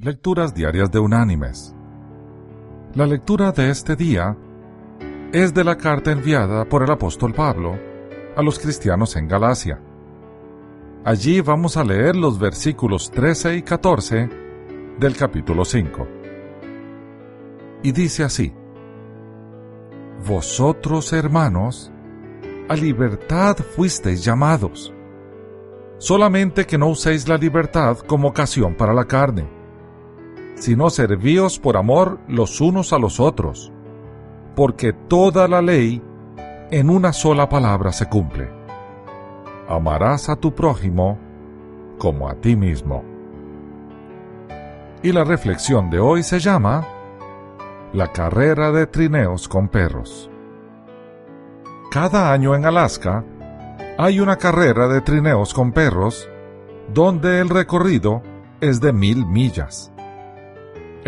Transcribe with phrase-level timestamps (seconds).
[0.00, 1.74] Lecturas Diarias de Unánimes.
[2.94, 4.36] La lectura de este día
[5.32, 7.76] es de la carta enviada por el apóstol Pablo
[8.36, 9.82] a los cristianos en Galacia.
[11.04, 14.30] Allí vamos a leer los versículos 13 y 14
[15.00, 16.06] del capítulo 5.
[17.82, 18.54] Y dice así,
[20.24, 21.90] Vosotros, hermanos,
[22.68, 24.94] a libertad fuisteis llamados,
[25.98, 29.57] solamente que no uséis la libertad como ocasión para la carne
[30.58, 33.72] sino servíos por amor los unos a los otros,
[34.54, 36.02] porque toda la ley
[36.70, 38.50] en una sola palabra se cumple.
[39.68, 41.18] Amarás a tu prójimo
[41.98, 43.04] como a ti mismo.
[45.02, 46.86] Y la reflexión de hoy se llama
[47.92, 50.28] La carrera de trineos con perros.
[51.90, 53.24] Cada año en Alaska
[53.96, 56.28] hay una carrera de trineos con perros
[56.92, 58.22] donde el recorrido
[58.60, 59.92] es de mil millas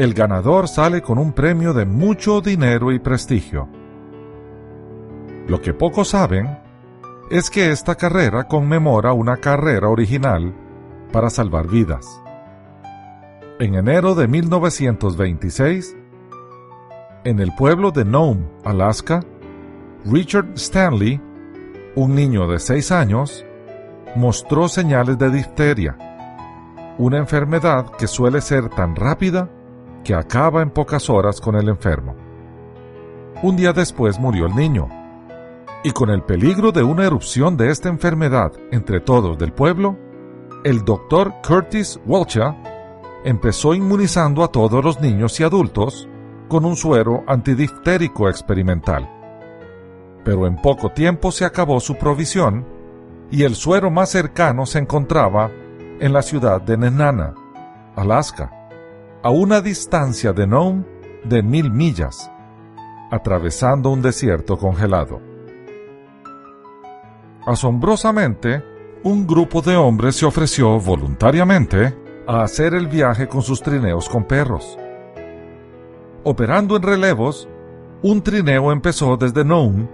[0.00, 3.68] el ganador sale con un premio de mucho dinero y prestigio.
[5.46, 6.58] Lo que pocos saben
[7.30, 10.54] es que esta carrera conmemora una carrera original
[11.12, 12.06] para salvar vidas.
[13.58, 15.94] En enero de 1926,
[17.24, 19.20] en el pueblo de Nome, Alaska,
[20.06, 21.20] Richard Stanley,
[21.94, 23.44] un niño de 6 años,
[24.16, 25.98] mostró señales de difteria,
[26.96, 29.50] una enfermedad que suele ser tan rápida
[30.04, 32.14] que acaba en pocas horas con el enfermo.
[33.42, 34.88] Un día después murió el niño,
[35.82, 39.96] y con el peligro de una erupción de esta enfermedad entre todos del pueblo,
[40.62, 42.54] el doctor Curtis Walcha
[43.24, 46.06] empezó inmunizando a todos los niños y adultos
[46.48, 49.08] con un suero antidiftérico experimental.
[50.22, 52.66] Pero en poco tiempo se acabó su provisión
[53.30, 55.50] y el suero más cercano se encontraba
[55.98, 57.34] en la ciudad de Nenana,
[57.96, 58.59] Alaska
[59.22, 60.84] a una distancia de Nome
[61.24, 62.30] de mil millas,
[63.10, 65.20] atravesando un desierto congelado.
[67.46, 68.64] Asombrosamente,
[69.02, 71.96] un grupo de hombres se ofreció voluntariamente
[72.26, 74.78] a hacer el viaje con sus trineos con perros.
[76.24, 77.48] Operando en relevos,
[78.02, 79.88] un trineo empezó desde Nome,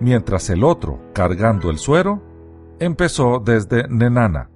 [0.00, 2.20] mientras el otro, cargando el suero,
[2.80, 4.50] empezó desde Nenana.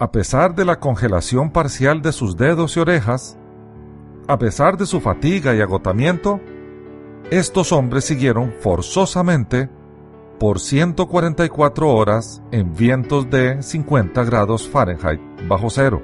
[0.00, 3.36] A pesar de la congelación parcial de sus dedos y orejas,
[4.28, 6.40] a pesar de su fatiga y agotamiento,
[7.32, 9.68] estos hombres siguieron forzosamente
[10.38, 16.00] por 144 horas en vientos de 50 grados Fahrenheit bajo cero,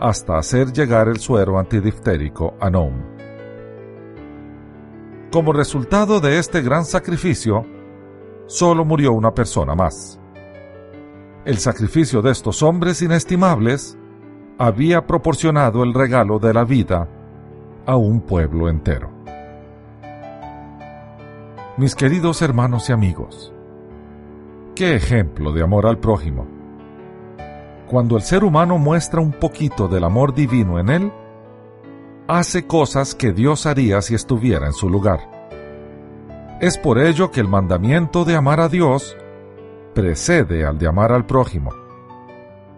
[0.00, 3.04] hasta hacer llegar el suero antidiftérico a Nome.
[5.30, 7.66] Como resultado de este gran sacrificio,
[8.46, 10.18] solo murió una persona más
[11.46, 13.96] el sacrificio de estos hombres inestimables
[14.58, 17.08] había proporcionado el regalo de la vida
[17.86, 19.10] a un pueblo entero.
[21.76, 23.52] Mis queridos hermanos y amigos,
[24.74, 26.48] qué ejemplo de amor al prójimo.
[27.86, 31.12] Cuando el ser humano muestra un poquito del amor divino en él,
[32.26, 35.20] hace cosas que Dios haría si estuviera en su lugar.
[36.60, 39.16] Es por ello que el mandamiento de amar a Dios
[39.96, 41.72] precede al de amar al prójimo,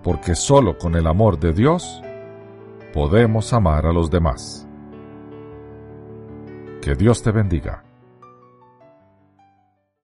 [0.04, 2.00] porque solo con el amor de Dios
[2.94, 4.68] podemos amar a los demás.
[6.80, 7.87] Que Dios te bendiga.